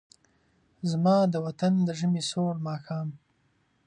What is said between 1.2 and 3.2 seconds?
د وطن د ژمې سوړ ماښام